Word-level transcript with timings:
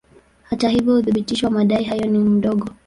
Hata 0.43 0.69
hivyo 0.69 0.95
uthibitisho 0.97 1.47
wa 1.47 1.51
madai 1.51 1.83
hayo 1.83 2.05
ni 2.05 2.17
mdogo. 2.19 2.65